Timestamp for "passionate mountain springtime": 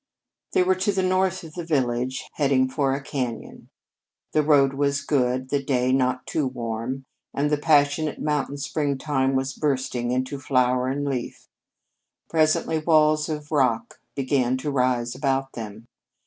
7.59-9.35